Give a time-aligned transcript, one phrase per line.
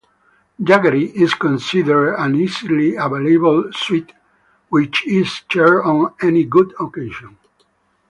[0.63, 4.13] Jaggery is considered an easily available sweet
[4.69, 7.37] which is shared on any good occasion.